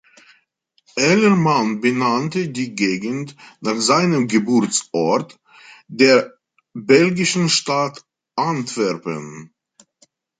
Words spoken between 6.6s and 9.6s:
belgischen Stadt Antwerpen.